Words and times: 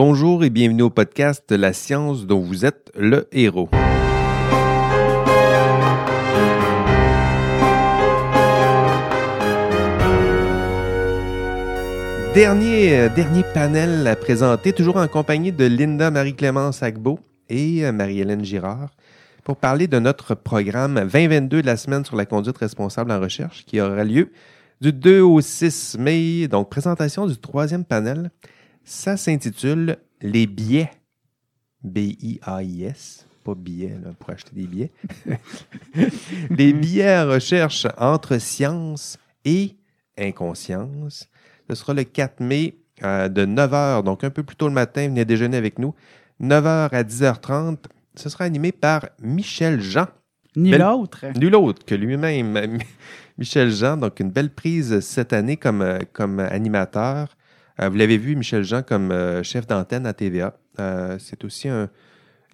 Bonjour 0.00 0.44
et 0.44 0.50
bienvenue 0.50 0.82
au 0.82 0.90
podcast 0.90 1.50
La 1.50 1.72
science 1.72 2.24
dont 2.24 2.38
vous 2.38 2.64
êtes 2.64 2.92
le 2.94 3.26
héros. 3.32 3.68
Dernier, 12.32 12.96
euh, 12.96 13.08
dernier 13.08 13.42
panel 13.52 14.06
à 14.06 14.14
présenter, 14.14 14.72
toujours 14.72 14.98
en 14.98 15.08
compagnie 15.08 15.50
de 15.50 15.64
Linda 15.64 16.12
Marie-Clémence 16.12 16.84
Agbo 16.84 17.18
et 17.48 17.84
euh, 17.84 17.90
Marie-Hélène 17.90 18.44
Girard, 18.44 18.90
pour 19.42 19.56
parler 19.56 19.88
de 19.88 19.98
notre 19.98 20.36
programme 20.36 21.08
2022 21.12 21.60
de 21.60 21.66
la 21.66 21.76
semaine 21.76 22.04
sur 22.04 22.14
la 22.14 22.24
conduite 22.24 22.58
responsable 22.58 23.10
en 23.10 23.18
recherche 23.18 23.64
qui 23.66 23.80
aura 23.80 24.04
lieu 24.04 24.30
du 24.80 24.92
2 24.92 25.22
au 25.22 25.40
6 25.40 25.96
mai. 25.98 26.46
Donc, 26.46 26.70
présentation 26.70 27.26
du 27.26 27.36
troisième 27.36 27.84
panel. 27.84 28.30
Ça 28.90 29.18
s'intitule 29.18 29.98
Les 30.22 30.46
biais. 30.46 30.90
B-I-A-I-S. 31.84 33.26
Pas 33.44 33.54
billets 33.54 33.98
là, 34.02 34.12
pour 34.18 34.30
acheter 34.30 34.52
des 34.54 34.66
billets. 34.66 34.90
Les 36.50 36.72
biais 36.72 37.18
en 37.18 37.28
recherche 37.28 37.86
entre 37.98 38.38
science 38.38 39.18
et 39.44 39.76
inconscience. 40.18 41.28
Ce 41.68 41.74
sera 41.74 41.92
le 41.92 42.04
4 42.04 42.40
mai 42.40 42.78
euh, 43.04 43.28
de 43.28 43.44
9h, 43.44 44.02
donc 44.04 44.24
un 44.24 44.30
peu 44.30 44.42
plus 44.42 44.56
tôt 44.56 44.68
le 44.68 44.74
matin. 44.74 45.06
Venez 45.08 45.26
déjeuner 45.26 45.58
avec 45.58 45.78
nous. 45.78 45.94
9h 46.42 46.88
à 46.90 47.02
10h30. 47.04 47.76
Ce 48.14 48.30
sera 48.30 48.44
animé 48.44 48.72
par 48.72 49.06
Michel 49.22 49.82
Jean. 49.82 50.06
Nul 50.56 50.72
Belle- 50.72 50.82
autre. 50.82 51.26
Nul 51.38 51.54
autre 51.56 51.84
que 51.84 51.94
lui-même, 51.94 52.78
Michel 53.38 53.70
Jean. 53.70 53.98
Donc, 53.98 54.18
une 54.18 54.30
belle 54.30 54.50
prise 54.50 55.00
cette 55.00 55.34
année 55.34 55.58
comme, 55.58 55.82
euh, 55.82 55.98
comme 56.14 56.40
animateur. 56.40 57.36
Euh, 57.80 57.88
vous 57.88 57.96
l'avez 57.96 58.18
vu, 58.18 58.34
Michel 58.36 58.64
Jean, 58.64 58.82
comme 58.82 59.10
euh, 59.12 59.42
chef 59.42 59.66
d'antenne 59.66 60.06
à 60.06 60.12
TVA. 60.12 60.58
Euh, 60.80 61.16
c'est 61.18 61.44
aussi 61.44 61.68
un 61.68 61.88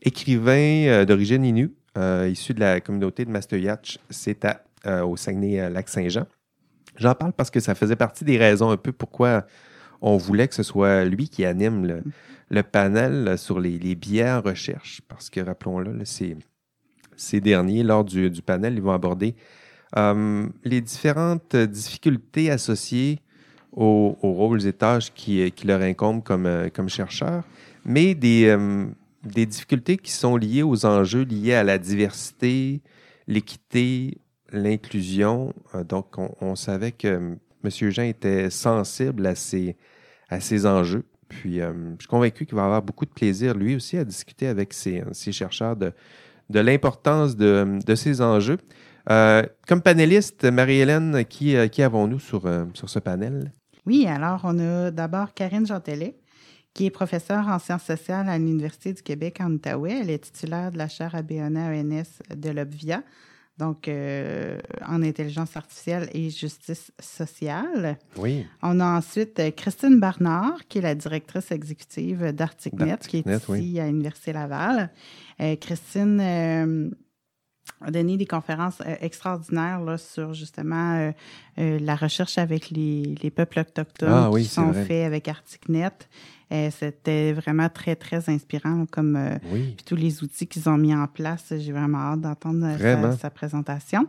écrivain 0.02 1.04
d'origine 1.06 1.44
Innu, 1.44 1.72
euh, 1.96 2.28
issu 2.30 2.52
de 2.52 2.60
la 2.60 2.80
communauté 2.80 3.24
de 3.24 3.30
Mastoyatch. 3.30 3.98
C'est 4.10 4.46
au 5.02 5.16
Saguenay-Lac-Saint-Jean. 5.16 6.26
J'en 6.96 7.14
parle 7.14 7.32
parce 7.32 7.50
que 7.50 7.58
ça 7.58 7.74
faisait 7.74 7.96
partie 7.96 8.24
des 8.24 8.36
raisons 8.36 8.70
un 8.70 8.76
peu 8.76 8.92
pourquoi 8.92 9.46
on 10.02 10.18
voulait 10.18 10.46
que 10.46 10.54
ce 10.54 10.62
soit 10.62 11.06
lui 11.06 11.30
qui 11.30 11.46
anime 11.46 11.86
le, 11.86 12.02
le 12.50 12.62
panel 12.62 13.38
sur 13.38 13.58
les, 13.60 13.78
les 13.78 13.94
biais 13.94 14.30
en 14.30 14.42
recherche. 14.42 15.00
Parce 15.08 15.30
que, 15.30 15.40
rappelons-le, 15.40 15.92
là, 15.94 16.04
c'est 16.04 16.36
ces 17.16 17.40
derniers, 17.40 17.82
lors 17.82 18.04
du, 18.04 18.28
du 18.28 18.42
panel, 18.42 18.74
ils 18.74 18.82
vont 18.82 18.92
aborder 18.92 19.34
les 19.96 20.80
différentes 20.80 21.54
difficultés 21.54 22.50
associées 22.50 23.20
aux, 23.74 24.16
rôles 24.22 24.66
et 24.66 24.72
tâches 24.72 25.12
qui, 25.14 25.50
qui 25.52 25.66
leur 25.66 25.80
incombent 25.80 26.22
comme, 26.22 26.46
euh, 26.46 26.68
chercheurs, 26.88 27.44
mais 27.84 28.14
des, 28.14 28.46
euh, 28.46 28.86
des 29.24 29.46
difficultés 29.46 29.96
qui 29.96 30.12
sont 30.12 30.36
liées 30.36 30.62
aux 30.62 30.86
enjeux 30.86 31.22
liés 31.22 31.54
à 31.54 31.64
la 31.64 31.78
diversité, 31.78 32.80
l'équité, 33.26 34.18
l'inclusion. 34.52 35.52
Euh, 35.74 35.84
donc, 35.84 36.16
on, 36.40 36.54
savait 36.54 36.92
que 36.92 37.08
euh, 37.08 37.34
M. 37.64 37.90
Jean 37.90 38.04
était 38.04 38.50
sensible 38.50 39.26
à 39.26 39.34
ces, 39.34 39.76
enjeux. 40.66 41.04
Puis, 41.28 41.60
euh, 41.60 41.72
je 41.98 42.02
suis 42.02 42.08
convaincu 42.08 42.46
qu'il 42.46 42.54
va 42.54 42.64
avoir 42.64 42.82
beaucoup 42.82 43.06
de 43.06 43.10
plaisir, 43.10 43.54
lui 43.54 43.74
aussi, 43.74 43.96
à 43.96 44.04
discuter 44.04 44.46
avec 44.46 44.72
ces 44.72 45.32
chercheurs 45.32 45.76
de, 45.76 45.92
l'importance 46.50 47.36
de, 47.36 47.94
ces 47.94 48.20
enjeux. 48.20 48.58
Euh, 49.10 49.42
comme 49.68 49.82
panéliste, 49.82 50.44
Marie-Hélène, 50.44 51.24
qui, 51.26 51.56
euh, 51.56 51.68
avons-nous 51.78 52.20
euh, 52.44 52.64
sur 52.72 52.88
ce 52.88 52.98
panel? 52.98 53.52
Oui, 53.86 54.06
alors 54.06 54.40
on 54.44 54.58
a 54.58 54.90
d'abord 54.90 55.34
Karine 55.34 55.66
Gentelet, 55.66 56.16
qui 56.72 56.86
est 56.86 56.90
professeure 56.90 57.46
en 57.48 57.58
sciences 57.58 57.84
sociales 57.84 58.28
à 58.28 58.38
l'Université 58.38 58.92
du 58.92 59.02
Québec 59.02 59.38
en 59.40 59.50
Outaouais. 59.52 60.00
Elle 60.02 60.10
est 60.10 60.18
titulaire 60.18 60.72
de 60.72 60.78
la 60.78 60.88
chaire 60.88 61.14
ABNA 61.14 61.70
ENS 61.70 62.34
de 62.34 62.50
l'OBVIA, 62.50 63.02
donc 63.58 63.86
euh, 63.86 64.58
en 64.84 65.02
intelligence 65.02 65.56
artificielle 65.56 66.08
et 66.12 66.30
justice 66.30 66.90
sociale. 66.98 67.98
Oui. 68.16 68.46
On 68.62 68.80
a 68.80 68.86
ensuite 68.98 69.38
euh, 69.38 69.50
Christine 69.52 70.00
Barnard, 70.00 70.66
qui 70.68 70.78
est 70.78 70.82
la 70.82 70.96
directrice 70.96 71.52
exécutive 71.52 72.32
d'Articnet, 72.32 72.96
qui 73.06 73.18
est 73.18 73.28
ici 73.28 73.44
oui. 73.48 73.80
à 73.80 73.86
l'Université 73.86 74.32
Laval. 74.32 74.90
Euh, 75.40 75.54
Christine 75.56 76.20
euh, 76.20 76.90
a 77.80 77.90
donné 77.90 78.16
des 78.16 78.26
conférences 78.26 78.80
euh, 78.86 78.94
extraordinaires 79.00 79.80
là, 79.80 79.98
sur 79.98 80.32
justement 80.34 80.94
euh, 80.94 81.12
euh, 81.58 81.78
la 81.80 81.96
recherche 81.96 82.38
avec 82.38 82.70
les, 82.70 83.14
les 83.22 83.30
peuples 83.30 83.60
autochtones 83.60 84.08
Ah 84.12 84.30
oui, 84.30 84.42
qui 84.42 84.48
sont 84.48 84.70
vrai. 84.70 84.84
faits 84.84 85.06
avec 85.06 85.28
Articnet. 85.28 85.90
Euh, 86.52 86.70
C'était 86.70 87.32
vraiment 87.32 87.68
très, 87.68 87.96
très 87.96 88.28
inspirant 88.30 88.76
là, 88.76 88.84
comme 88.90 89.16
euh, 89.16 89.36
Oui. 89.52 89.74
puis 89.76 89.84
tous 89.84 89.96
les 89.96 90.22
outils 90.22 90.46
qu'ils 90.46 90.68
ont 90.68 90.76
mis 90.78 90.94
en 90.94 91.06
place. 91.06 91.52
J'ai 91.58 91.72
vraiment 91.72 91.98
hâte 91.98 92.20
d'entendre 92.20 92.66
sa 93.18 93.30
présentation. 93.30 94.06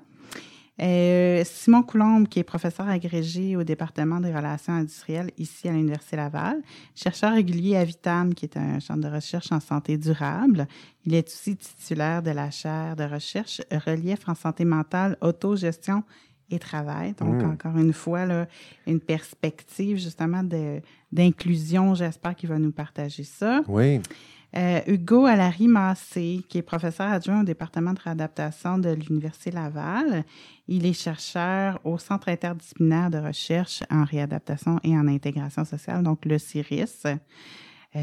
Euh, 0.81 1.41
Simon 1.45 1.83
Coulombe, 1.83 2.27
qui 2.27 2.39
est 2.39 2.43
professeur 2.43 2.89
agrégé 2.89 3.55
au 3.55 3.63
département 3.63 4.19
des 4.19 4.33
relations 4.33 4.73
industrielles 4.73 5.31
ici 5.37 5.69
à 5.69 5.71
l'Université 5.71 6.17
Laval, 6.17 6.61
chercheur 6.95 7.31
régulier 7.33 7.77
à 7.77 7.85
Vitam, 7.85 8.33
qui 8.33 8.45
est 8.45 8.57
un 8.57 8.79
centre 8.81 8.99
de 9.07 9.13
recherche 9.13 9.51
en 9.53 9.61
santé 9.61 9.97
durable. 9.97 10.67
Il 11.05 11.13
est 11.15 11.27
aussi 11.29 11.55
titulaire 11.55 12.21
de 12.21 12.31
la 12.31 12.51
chaire 12.51 12.95
de 12.97 13.03
recherche 13.05 13.61
relief 13.71 14.27
en 14.27 14.35
santé 14.35 14.65
mentale, 14.65 15.17
autogestion 15.21 16.03
et 16.51 16.59
travail. 16.59 17.13
Donc, 17.13 17.41
Mm. 17.41 17.49
encore 17.51 17.77
une 17.77 17.93
fois, 17.93 18.25
là, 18.25 18.47
une 18.85 18.99
perspective 18.99 19.97
justement 19.97 20.43
d'inclusion. 21.11 21.95
J'espère 21.95 22.35
qu'il 22.35 22.49
va 22.49 22.59
nous 22.59 22.71
partager 22.71 23.23
ça. 23.23 23.61
Oui. 23.67 24.01
Euh, 24.55 24.79
Hugo 24.87 25.25
Alary 25.25 25.67
Massé, 25.67 26.41
qui 26.47 26.59
est 26.59 26.61
professeur 26.61 27.11
adjoint 27.11 27.41
au 27.41 27.43
département 27.43 27.93
de 27.93 27.99
réadaptation 27.99 28.77
de 28.77 28.89
l'Université 28.89 29.51
Laval. 29.51 30.23
Il 30.67 30.85
est 30.85 30.93
chercheur 30.93 31.79
au 31.83 31.97
Centre 31.97 32.29
interdisciplinaire 32.29 33.09
de 33.09 33.17
recherche 33.17 33.83
en 33.89 34.05
réadaptation 34.05 34.79
et 34.83 34.97
en 34.97 35.07
intégration 35.07 35.65
sociale, 35.65 36.03
donc 36.03 36.25
le 36.25 36.37
CIRIS. 36.37 37.03
Euh, 37.95 37.99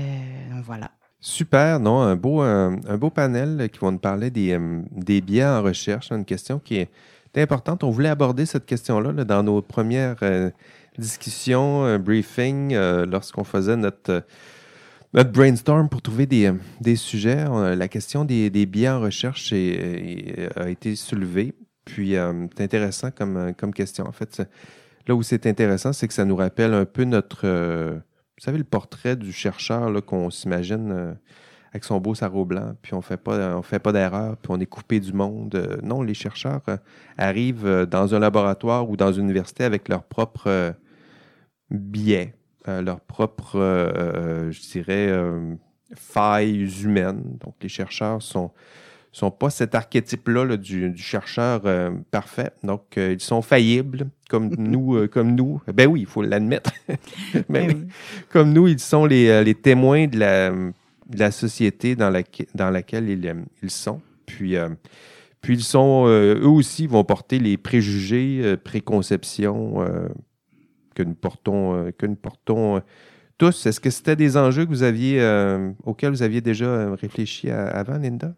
voilà. 0.63 0.91
Super, 1.21 1.81
non, 1.81 2.01
un 2.01 2.17
beau, 2.17 3.11
panel 3.11 3.69
qui 3.73 3.79
va 3.79 3.91
nous 3.91 3.99
parler 3.99 4.31
des, 4.31 4.53
euh, 4.53 4.83
des 4.91 5.21
biais 5.21 5.47
en 5.47 5.63
recherche. 5.63 6.11
Une 6.11 6.25
question 6.25 6.59
qui 6.59 6.77
est 6.77 6.91
importante. 7.37 7.83
On 7.83 7.91
voulait 7.91 8.11
aborder 8.11 8.45
cette 8.45 8.67
question-là 8.67 9.13
là, 9.13 9.25
dans 9.25 9.43
nos 9.43 9.63
premières 9.63 10.17
euh, 10.23 10.51
discussions, 10.99 11.99
briefings, 11.99 12.75
lorsqu'on 12.75 13.45
faisait 13.45 13.77
notre, 13.77 14.25
notre 15.15 15.31
brainstorm 15.33 15.89
pour 15.89 16.03
trouver 16.03 16.27
des, 16.27 16.47
euh, 16.47 16.55
des 16.81 16.97
sujets. 16.97 17.45
La 17.77 17.89
question 17.89 18.25
des, 18.25 18.51
des 18.51 18.67
biais 18.67 18.89
en 18.89 19.01
recherche 19.01 19.53
a 19.53 20.69
été 20.69 20.97
soulevée. 20.97 21.55
Puis, 21.85 22.17
euh, 22.17 22.47
c'est 22.57 22.65
intéressant 22.65 23.11
comme, 23.11 23.37
euh, 23.37 23.53
comme 23.53 23.75
question. 23.75 24.07
En 24.07 24.13
fait, 24.13 24.43
là 25.07 25.15
où 25.15 25.23
c'est 25.23 25.47
intéressant, 25.47 25.93
c'est 25.93 26.09
que 26.09 26.15
ça 26.15 26.25
nous 26.25 26.37
rappelle 26.37 26.75
un 26.75 26.85
peu 26.85 27.05
notre... 27.05 27.47
vous 27.47 28.45
savez, 28.45 28.59
le 28.59 28.65
portrait 28.65 29.17
du 29.17 29.33
chercheur 29.33 29.91
qu'on 30.05 30.31
s'imagine 30.31 31.17
avec 31.73 31.85
son 31.85 32.01
beau 32.01 32.15
sarrau 32.15 32.45
blanc, 32.45 32.75
puis 32.83 32.93
on 32.93 33.01
fait 33.01 33.17
pas, 33.17 33.57
on 33.57 33.63
fait 33.63 33.79
pas 33.79 33.93
d'erreur, 33.93 34.37
puis 34.37 34.53
on 34.53 34.61
est 34.61 34.67
coupé 34.67 35.01
du 35.01 35.13
monde. 35.13 35.81
Non, 35.83 36.03
les 36.03 36.15
chercheurs 36.15 36.61
arrivent 37.17 37.87
dans 37.91 38.15
un 38.15 38.19
laboratoire 38.19 38.89
ou 38.91 38.97
dans 38.97 39.11
une 39.11 39.25
université 39.25 39.65
avec 39.65 39.89
leurs 39.89 40.05
propres 40.05 40.49
euh, 40.49 40.73
biais, 41.71 42.35
leurs 42.67 43.01
propres, 43.01 43.57
euh, 43.57 43.93
euh, 43.97 44.53
je 44.53 44.61
dirais, 44.61 45.09
euh, 45.09 45.55
failles 45.95 46.69
humaines. 46.83 47.23
Donc, 47.45 47.55
les 47.63 47.69
chercheurs 47.69 48.23
sont 48.23 48.51
sont 49.15 49.31
pas 49.31 49.51
cet 49.51 49.75
archétype-là 49.75 50.45
là, 50.47 50.57
du, 50.57 50.89
du 50.91 51.03
chercheur 51.03 51.61
euh, 51.67 51.91
parfait. 52.11 52.51
Donc, 52.63 52.97
euh, 52.97 53.13
ils 53.13 53.21
sont 53.21 53.43
faillibles, 53.43 54.09
comme 54.31 54.49
nous. 54.59 54.97
euh, 54.97 55.07
comme 55.07 55.35
nous. 55.35 55.61
Ben 55.75 55.87
oui, 55.87 56.01
il 56.01 56.07
faut 56.07 56.23
l'admettre. 56.23 56.73
ben 57.51 57.69
oui 57.69 57.77
oui. 57.83 57.89
comme 58.31 58.53
nous, 58.55 58.69
ils 58.69 58.79
sont 58.81 59.05
les, 59.05 59.29
euh, 59.29 59.43
les 59.43 59.55
témoins 59.55 60.07
de 60.07 60.19
la, 60.19 60.51
de 60.51 60.73
la 61.19 61.31
société 61.31 61.95
dans, 61.95 62.09
laquelle- 62.09 62.47
dans 62.55 62.71
laquelle 62.71 63.09
ils, 63.11 63.27
euh, 63.29 63.35
ils 63.63 63.71
sont. 63.71 64.01
Puis, 64.25 64.57
euh, 64.57 64.71
puis 65.43 65.55
ils 65.57 65.63
sont, 65.65 66.05
euh, 66.07 66.37
eux 66.41 66.47
aussi, 66.49 66.87
vont 66.87 67.05
porter 67.05 67.39
les 67.39 67.59
préjugés, 67.59 68.41
euh, 68.43 68.57
préconceptions 68.57 69.83
euh, 69.83 70.09
que 70.95 71.03
nous 71.03 71.15
portons, 71.15 71.75
euh, 71.75 71.91
que 71.97 72.07
nous 72.07 72.17
portons 72.17 72.77
euh, 72.77 72.81
tous. 73.39 73.67
Est-ce 73.67 73.81
que 73.81 73.91
c'était 73.91 74.17
des 74.17 74.37
enjeux 74.37 74.65
que 74.65 74.71
vous 74.71 74.83
aviez, 74.83 75.21
euh, 75.21 75.71
auxquels 75.85 76.11
vous 76.11 76.23
aviez 76.23 76.41
déjà 76.41 76.95
réfléchi 76.95 77.51
à- 77.51 77.67
avant, 77.69 77.99
Linda? 77.99 78.35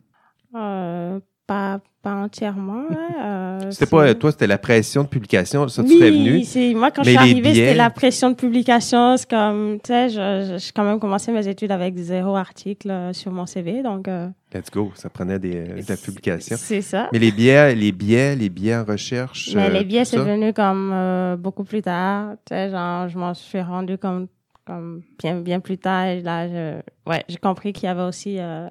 Pas, 1.46 1.78
pas 2.02 2.14
entièrement. 2.14 2.84
hein, 2.90 3.58
euh, 3.64 3.70
C'était 3.70 3.90
pas, 3.90 4.14
toi, 4.14 4.30
c'était 4.32 4.46
la 4.46 4.56
pression 4.56 5.02
de 5.02 5.08
publication, 5.08 5.68
ça, 5.68 5.82
tu 5.82 5.90
oui, 5.90 5.98
serais 5.98 6.10
venu. 6.10 6.74
moi 6.74 6.90
quand 6.90 7.02
Mais 7.04 7.04
je 7.04 7.10
suis 7.10 7.18
arrivée, 7.18 7.40
biais- 7.52 7.54
c'était 7.66 7.74
la 7.74 7.90
pression 7.90 8.30
de 8.30 8.34
publication. 8.34 9.16
C'est 9.18 9.28
comme, 9.28 9.78
tu 9.84 9.88
sais, 9.88 10.08
je, 10.08 10.72
quand 10.72 10.84
même 10.84 10.98
commencé 10.98 11.32
mes 11.32 11.46
études 11.46 11.70
avec 11.70 11.98
zéro 11.98 12.34
article 12.36 13.10
sur 13.12 13.30
mon 13.30 13.44
CV, 13.44 13.82
donc 13.82 14.08
euh, 14.08 14.28
Let's 14.54 14.70
go, 14.70 14.92
ça 14.94 15.10
prenait 15.10 15.38
des, 15.38 15.64
de 15.64 15.88
la 15.88 15.96
publication. 15.96 16.56
c'est 16.58 16.80
ça. 16.80 17.08
Mais 17.12 17.18
les 17.18 17.32
biais, 17.32 17.74
les 17.74 17.90
biais, 17.90 18.36
les 18.36 18.48
biais 18.48 18.76
en 18.76 18.84
recherche. 18.84 19.50
Mais 19.54 19.68
euh, 19.68 19.72
les 19.72 19.84
biais, 19.84 20.04
tout 20.04 20.10
c'est 20.10 20.18
venu 20.18 20.52
comme 20.52 20.92
euh, 20.92 21.36
beaucoup 21.36 21.64
plus 21.64 21.82
tard. 21.82 22.36
Tu 22.44 22.54
sais, 22.54 22.70
genre, 22.70 23.08
je 23.08 23.18
m'en 23.18 23.34
suis 23.34 23.60
rendu 23.60 23.98
comme 23.98 24.28
comme 24.64 25.02
bien, 25.18 25.40
bien 25.40 25.60
plus 25.60 25.78
tard, 25.78 26.06
là, 26.22 26.48
je, 26.48 26.80
ouais, 27.06 27.22
j'ai 27.28 27.36
compris 27.36 27.72
qu'il 27.72 27.84
y 27.84 27.88
avait 27.88 28.02
aussi 28.02 28.38
euh, 28.38 28.68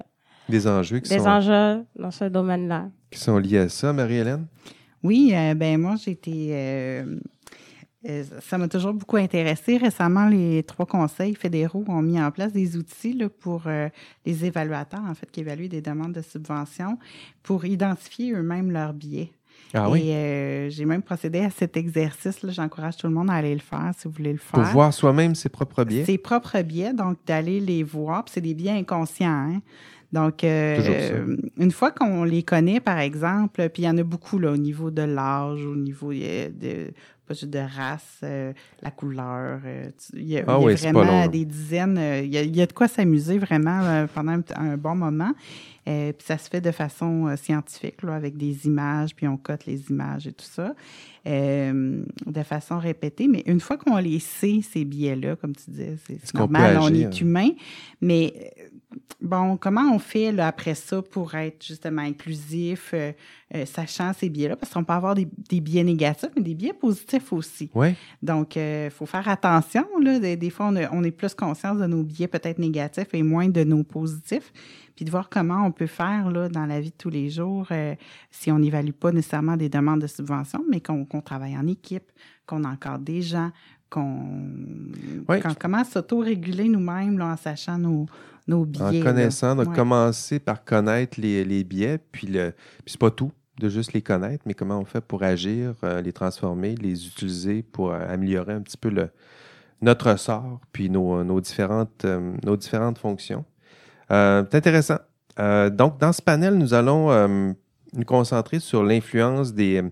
Des 0.48 0.66
enjeux 0.66 0.98
qui, 0.98 1.10
des 1.10 1.20
sont, 1.20 1.28
enjeux 1.28 1.84
dans 1.96 2.10
ce 2.10 2.24
domaine-là. 2.24 2.88
qui 3.10 3.18
sont 3.18 3.38
liés 3.38 3.58
à 3.58 3.68
ça, 3.68 3.92
Marie-Hélène? 3.92 4.46
Oui, 5.02 5.32
euh, 5.34 5.54
ben 5.54 5.78
moi, 5.80 5.94
euh, 6.08 6.14
euh, 6.28 7.20
ça 8.40 8.58
m'a 8.58 8.68
toujours 8.68 8.92
beaucoup 8.92 9.16
intéressé. 9.16 9.76
Récemment, 9.78 10.28
les 10.28 10.62
trois 10.62 10.86
conseils 10.86 11.34
fédéraux 11.34 11.84
ont 11.88 12.02
mis 12.02 12.20
en 12.20 12.30
place 12.30 12.52
des 12.52 12.76
outils 12.76 13.14
là, 13.14 13.28
pour 13.28 13.62
euh, 13.66 13.88
les 14.26 14.44
évaluateurs, 14.44 15.02
en 15.08 15.14
fait, 15.14 15.30
qui 15.30 15.40
évaluent 15.40 15.68
des 15.68 15.80
demandes 15.80 16.12
de 16.12 16.22
subvention, 16.22 16.98
pour 17.42 17.64
identifier 17.64 18.32
eux-mêmes 18.32 18.70
leurs 18.70 18.92
biais. 18.92 19.30
Ah 19.72 19.86
Et 19.88 19.92
oui? 19.92 20.12
euh, 20.12 20.70
j'ai 20.70 20.84
même 20.84 21.02
procédé 21.02 21.40
à 21.40 21.50
cet 21.50 21.76
exercice-là. 21.76 22.52
J'encourage 22.52 22.96
tout 22.96 23.06
le 23.06 23.14
monde 23.14 23.30
à 23.30 23.34
aller 23.34 23.54
le 23.54 23.60
faire 23.60 23.92
si 23.96 24.06
vous 24.06 24.14
voulez 24.14 24.32
le 24.32 24.38
faire. 24.38 24.60
Pour 24.60 24.62
voir 24.64 24.92
soi-même 24.92 25.34
ses 25.34 25.48
propres 25.48 25.84
biais. 25.84 26.04
Ses 26.04 26.18
propres 26.18 26.60
biais, 26.62 26.92
donc 26.92 27.16
d'aller 27.26 27.58
les 27.58 27.82
voir. 27.82 28.24
Puis 28.24 28.34
c'est 28.34 28.40
des 28.40 28.54
biais 28.54 28.70
inconscients. 28.72 29.28
hein. 29.30 29.62
Donc, 30.12 30.44
euh, 30.44 30.78
euh, 30.80 31.36
une 31.58 31.72
fois 31.72 31.90
qu'on 31.90 32.22
les 32.22 32.44
connaît, 32.44 32.78
par 32.78 33.00
exemple, 33.00 33.68
puis 33.70 33.82
il 33.82 33.86
y 33.86 33.88
en 33.88 33.98
a 33.98 34.04
beaucoup 34.04 34.38
là, 34.38 34.52
au 34.52 34.56
niveau 34.56 34.92
de 34.92 35.02
l'âge, 35.02 35.66
au 35.66 35.74
niveau 35.74 36.12
euh, 36.12 36.50
de, 36.50 36.92
pas 37.26 37.34
juste 37.34 37.50
de 37.50 37.58
race, 37.58 38.20
euh, 38.22 38.52
la 38.82 38.90
couleur. 38.90 39.60
euh, 39.64 39.90
il 40.14 40.28
y 40.28 40.38
a, 40.38 40.44
Ah 40.46 40.52
y 40.52 40.54
a 40.54 40.58
oui, 40.58 40.74
vraiment 40.74 41.26
des 41.28 41.44
dizaines. 41.44 41.96
euh, 41.98 42.20
il, 42.22 42.30
y 42.32 42.38
a, 42.38 42.42
il 42.42 42.54
y 42.54 42.60
a 42.62 42.66
de 42.66 42.72
quoi 42.72 42.88
s'amuser 42.88 43.38
vraiment 43.38 44.06
pendant 44.14 44.40
un, 44.56 44.76
bon 44.76 44.94
moment. 44.94 45.32
Euh, 45.86 46.12
puis 46.12 46.26
ça 46.26 46.38
se 46.38 46.48
fait 46.48 46.62
de 46.62 46.70
façon 46.70 47.26
euh, 47.26 47.36
scientifique, 47.36 48.02
là, 48.02 48.14
avec 48.14 48.36
des 48.38 48.66
images, 48.66 49.14
puis 49.14 49.28
on 49.28 49.36
cote 49.36 49.66
les 49.66 49.90
images 49.90 50.26
et 50.26 50.32
tout 50.32 50.46
ça, 50.46 50.74
euh, 51.26 52.02
de 52.24 52.42
façon 52.42 52.78
répétée. 52.78 53.28
Mais 53.28 53.42
une 53.46 53.60
fois 53.60 53.76
qu'on 53.76 53.98
les 53.98 54.18
sait, 54.18 54.60
ces 54.62 54.84
biais-là, 54.86 55.36
comme 55.36 55.54
tu 55.54 55.70
disais, 55.70 55.96
c'est 56.06 56.34
normal, 56.34 56.78
on 56.80 56.86
agir? 56.86 57.08
est 57.10 57.20
humain. 57.20 57.50
Mais 58.00 58.54
bon, 59.20 59.56
comment 59.56 59.92
on 59.92 59.98
fait 59.98 60.32
là, 60.32 60.48
après 60.48 60.74
ça 60.74 61.02
pour 61.02 61.34
être 61.34 61.64
justement 61.64 62.02
inclusif, 62.02 62.90
euh, 62.94 63.12
euh, 63.54 63.66
sachant 63.66 64.12
ces 64.12 64.28
biais-là? 64.28 64.56
Parce 64.56 64.72
qu'on 64.72 64.84
peut 64.84 64.92
avoir 64.92 65.14
des, 65.14 65.28
des 65.48 65.60
biais 65.60 65.84
négatifs, 65.84 66.30
mais 66.36 66.42
des 66.42 66.54
biais 66.54 66.72
positifs 66.72 67.32
aussi. 67.32 67.70
Oui. 67.74 67.94
Donc, 68.22 68.56
il 68.56 68.90
faut 68.90 69.06
faire 69.06 69.28
attention. 69.28 69.86
Là. 70.00 70.18
Des, 70.18 70.36
des 70.36 70.50
fois, 70.50 70.66
on, 70.70 70.76
a- 70.76 70.90
on 70.92 71.02
est 71.04 71.10
plus 71.10 71.34
conscient 71.34 71.74
de 71.74 71.86
nos 71.86 72.02
biais 72.02 72.28
peut-être 72.28 72.58
négatifs 72.58 73.08
et 73.12 73.22
moins 73.22 73.48
de 73.48 73.64
nos 73.64 73.82
positifs. 73.84 74.52
Puis 74.96 75.04
de 75.04 75.10
voir 75.10 75.28
comment 75.28 75.66
on 75.66 75.72
peut 75.72 75.88
faire 75.88 76.30
là, 76.30 76.48
dans 76.48 76.66
la 76.66 76.80
vie 76.80 76.90
de 76.90 76.96
tous 76.96 77.10
les 77.10 77.28
jours 77.28 77.66
euh, 77.72 77.96
si 78.30 78.52
on 78.52 78.60
n'évalue 78.60 78.92
pas 78.92 79.10
nécessairement 79.10 79.56
des 79.56 79.68
demandes 79.68 80.00
de 80.02 80.06
subvention, 80.06 80.64
mais 80.70 80.80
qu'on 80.80 81.04
qu'on 81.04 81.20
travaille 81.20 81.56
en 81.58 81.66
équipe, 81.66 82.12
qu'on 82.46 82.62
encadre 82.62 83.00
des 83.04 83.20
gens, 83.20 83.50
qu'on 83.94 84.20
Oui. 85.28 85.40
commence 85.58 85.88
à 85.88 85.92
s'auto-réguler 86.00 86.68
nous-mêmes 86.68 87.18
là, 87.18 87.26
en 87.26 87.36
sachant 87.36 87.78
nos, 87.78 88.06
nos 88.48 88.62
En 88.62 88.64
biais. 88.66 88.98
là. 89.00 89.04
connaissant, 89.04 89.56
donc 89.56 89.68
Ouais. 89.68 89.74
commencer 89.74 90.38
par 90.38 90.64
connaître 90.64 91.20
les, 91.20 91.44
les 91.44 91.64
biais, 91.64 91.98
puis, 92.12 92.26
le, 92.26 92.50
puis 92.84 92.92
c'est 92.92 93.00
pas 93.00 93.10
tout 93.10 93.32
de 93.60 93.68
juste 93.68 93.92
les 93.92 94.02
connaître, 94.02 94.42
mais 94.46 94.54
comment 94.54 94.78
on 94.80 94.84
fait 94.84 95.00
pour 95.00 95.22
agir, 95.22 95.74
euh, 95.84 96.00
les 96.02 96.12
transformer, 96.12 96.74
les 96.74 97.06
utiliser 97.06 97.62
pour 97.62 97.92
euh, 97.92 98.00
améliorer 98.08 98.52
un 98.52 98.60
petit 98.62 98.76
peu 98.76 98.88
le, 98.90 99.10
notre 99.80 100.18
sort, 100.18 100.60
puis 100.72 100.90
nos, 100.90 101.22
nos 101.22 101.40
différentes, 101.40 102.04
euh, 102.04 102.32
nos 102.44 102.56
différentes 102.56 102.98
fonctions. 102.98 103.44
C'est 104.10 104.54
intéressant. 104.54 104.98
Donc, 105.36 105.98
dans 105.98 106.12
ce 106.12 106.20
panel, 106.22 106.54
nous 106.54 106.74
allons 106.74 107.08
nous 107.28 108.04
concentrer 108.04 108.60
sur 108.60 108.82
l'influence 108.84 109.52
des, 109.54 109.82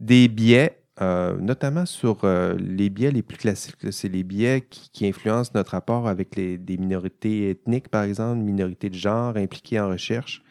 des 0.00 0.28
biais, 0.28 0.81
euh, 1.00 1.34
notamment 1.38 1.86
sur 1.86 2.18
euh, 2.24 2.54
les 2.58 2.90
biais 2.90 3.10
les 3.10 3.22
plus 3.22 3.38
classiques. 3.38 3.76
C'est 3.92 4.08
les 4.08 4.24
biais 4.24 4.60
qui, 4.68 5.06
influencent 5.06 5.52
notre 5.54 5.70
rapport 5.70 6.06
avec 6.06 6.36
les, 6.36 6.58
des 6.58 6.76
minorités 6.76 7.48
ethniques, 7.50 7.88
par 7.88 8.02
exemple, 8.02 8.42
minorités 8.42 8.90
de 8.90 8.94
genre 8.94 9.36
impliquées 9.36 9.80
en 9.80 9.88
recherche. 9.88 10.42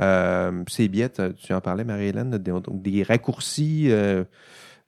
Euh, 0.00 0.64
ces 0.68 0.88
biais, 0.88 1.10
tu 1.36 1.52
en 1.52 1.60
parlais, 1.60 1.84
Marie-Hélène, 1.84 2.38
des, 2.38 2.52
des 2.70 3.02
raccourcis 3.04 3.90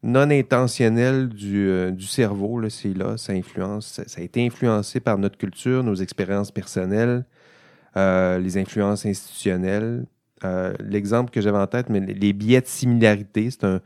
non 0.03 0.29
intentionnels 0.31 1.29
du, 1.29 2.07
cerveau. 2.07 2.69
C'est 2.69 2.95
là, 2.95 3.17
ça 3.17 3.33
influence. 3.33 4.01
A 4.17 4.21
été 4.21 4.45
influencé 4.45 4.99
par 4.99 5.19
notre 5.19 5.39
culture, 5.39 5.85
nos 5.85 5.95
expériences 5.95 6.51
personnelles, 6.51 7.25
les 7.95 8.59
influences 8.59 9.07
institutionnelles. 9.07 10.07
L'exemple 10.81 11.31
que 11.31 11.41
j'avais 11.41 11.59
en 11.59 11.67
tête, 11.69 11.91
mais 11.91 12.01
les 12.01 12.33
biais 12.33 12.61
de 12.61 12.67
similarité, 12.67 13.51
c'est 13.51 13.65
un, 13.65 13.81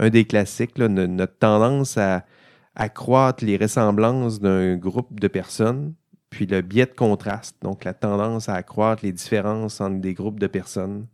un 0.00 0.08
des 0.08 0.24
classiques. 0.24 0.78
notre 0.78 1.38
tendance 1.38 1.96
à 1.96 2.24
accroître 2.74 3.44
les 3.44 3.56
ressemblances 3.56 4.40
d'un 4.40 4.76
groupe 4.76 5.20
de 5.20 5.28
personnes, 5.28 5.94
puis 6.30 6.46
le 6.46 6.62
biais 6.62 6.86
de 6.86 6.92
contraste, 6.92 7.56
donc 7.62 7.84
la 7.84 7.92
tendance 7.92 8.48
à 8.48 8.54
accroître 8.54 9.04
les 9.04 9.12
différences 9.12 9.80
entre 9.80 10.00
des 10.00 10.14
groupes 10.14 10.40
de 10.40 10.46
personnes. 10.46 11.06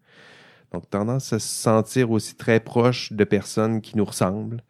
Donc, 0.73 0.89
tendance 0.91 1.33
à 1.33 1.39
se 1.39 1.49
sentir 1.49 2.11
aussi 2.11 2.35
très 2.37 2.61
proche 2.61 3.13
de 3.13 3.25
personnes 3.25 3.81
qui 3.81 3.97
nous 3.97 4.05
ressemblent. 4.05 4.63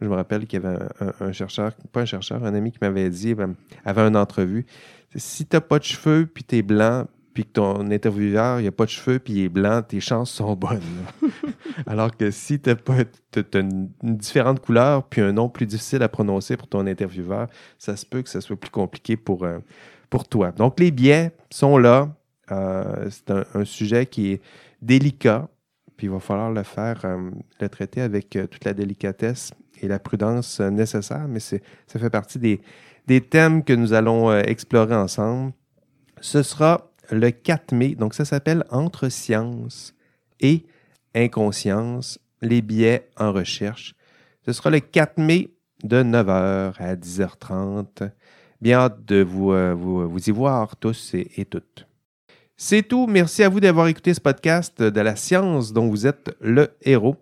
Je 0.00 0.08
me 0.08 0.14
rappelle 0.14 0.46
qu'il 0.46 0.62
y 0.62 0.66
avait 0.66 0.78
un, 1.20 1.32
chercheur, 1.32 1.72
pas 1.92 2.02
un 2.02 2.04
chercheur, 2.04 2.44
un 2.44 2.54
ami 2.54 2.72
qui 2.72 2.78
m'avait 2.80 3.08
dit, 3.08 3.34
ben, 3.34 3.54
avant 3.84 4.06
une 4.06 4.16
entrevue, 4.16 4.66
si 5.14 5.46
tu 5.46 5.56
n'as 5.56 5.60
pas 5.60 5.78
de 5.78 5.84
cheveux, 5.84 6.26
puis 6.26 6.44
tu 6.44 6.56
es 6.56 6.62
blanc, 6.62 7.06
puis 7.34 7.44
que 7.44 7.50
ton 7.50 7.90
intervieweur, 7.90 8.60
il 8.60 8.64
n'a 8.64 8.70
pas 8.70 8.84
de 8.84 8.90
cheveux, 8.90 9.18
puis 9.18 9.32
il 9.34 9.44
est 9.44 9.48
blanc, 9.48 9.82
tes 9.82 9.98
chances 9.98 10.30
sont 10.30 10.54
bonnes. 10.54 10.80
Alors 11.86 12.16
que 12.16 12.30
si 12.30 12.60
tu 12.60 12.70
as, 12.70 13.58
une, 13.58 13.90
une 14.04 14.16
différente 14.16 14.60
couleur, 14.60 15.02
puis 15.02 15.20
un 15.20 15.32
nom 15.32 15.48
plus 15.48 15.66
difficile 15.66 16.04
à 16.04 16.08
prononcer 16.08 16.56
pour 16.56 16.68
ton 16.68 16.86
intervieweur, 16.86 17.48
ça 17.76 17.96
se 17.96 18.06
peut 18.06 18.22
que 18.22 18.30
ça 18.30 18.40
soit 18.40 18.56
plus 18.56 18.70
compliqué 18.70 19.16
pour, 19.16 19.42
euh, 19.42 19.58
pour 20.10 20.28
toi. 20.28 20.52
Donc, 20.52 20.78
les 20.78 20.92
biais 20.92 21.32
sont 21.50 21.76
là. 21.76 22.14
Euh, 22.52 23.10
c'est 23.10 23.32
un, 23.32 23.44
un 23.52 23.64
sujet 23.64 24.06
qui 24.06 24.32
est 24.32 24.42
délicat, 24.80 25.48
puis 25.96 26.06
il 26.06 26.12
va 26.12 26.20
falloir 26.20 26.52
le 26.52 26.62
faire, 26.62 27.00
euh, 27.04 27.30
le 27.60 27.68
traiter 27.68 28.00
avec 28.00 28.30
toute 28.30 28.64
la 28.64 28.74
délicatesse 28.74 29.50
et 29.82 29.88
la 29.88 29.98
prudence 29.98 30.60
nécessaire, 30.60 31.26
mais 31.28 31.40
ça 31.40 31.58
fait 31.88 32.10
partie 32.10 32.38
des, 32.38 32.60
des 33.08 33.20
thèmes 33.20 33.64
que 33.64 33.72
nous 33.72 33.92
allons 33.92 34.32
explorer 34.32 34.94
ensemble. 34.94 35.52
Ce 36.20 36.44
sera 36.44 36.93
le 37.10 37.30
4 37.30 37.72
mai, 37.72 37.94
donc 37.94 38.14
ça 38.14 38.24
s'appelle 38.24 38.64
Entre 38.70 39.08
science 39.08 39.94
et 40.40 40.64
inconscience, 41.14 42.18
les 42.42 42.62
biais 42.62 43.08
en 43.16 43.32
recherche. 43.32 43.94
Ce 44.44 44.52
sera 44.52 44.70
le 44.70 44.80
4 44.80 45.18
mai 45.18 45.50
de 45.82 46.02
9h 46.02 46.74
à 46.78 46.96
10h30. 46.96 48.10
Bien 48.60 48.78
hâte 48.78 49.04
de 49.04 49.22
vous, 49.22 49.52
euh, 49.52 49.74
vous, 49.74 50.08
vous 50.08 50.28
y 50.28 50.32
voir 50.32 50.76
tous 50.76 51.14
et, 51.14 51.44
toutes. 51.44 51.86
C'est 52.56 52.82
tout. 52.82 53.06
Merci 53.06 53.42
à 53.42 53.48
vous 53.48 53.60
d'avoir 53.60 53.88
écouté 53.88 54.14
ce 54.14 54.20
podcast 54.20 54.82
de 54.82 55.00
la 55.00 55.16
science 55.16 55.72
dont 55.72 55.88
vous 55.88 56.06
êtes 56.06 56.34
le 56.40 56.68
héros. 56.82 57.16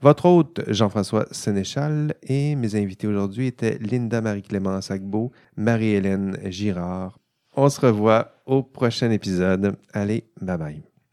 Votre 0.00 0.26
hôte, 0.26 0.60
Jean-François 0.68 1.26
Sénéchal, 1.32 2.14
et 2.22 2.54
mes 2.54 2.76
invités 2.76 3.08
aujourd'hui 3.08 3.48
étaient 3.48 3.78
Linda 3.80 4.20
Marie-Clémence 4.20 4.90
Agbo, 4.92 5.32
Marie-Hélène 5.56 6.38
Girard. 6.46 7.18
On 7.60 7.68
se 7.68 7.80
revoit 7.80 8.30
au 8.46 8.62
prochain 8.62 9.10
épisode. 9.10 9.74
Allez, 9.92 10.22
bye 10.40 10.56
bye. 10.56 10.87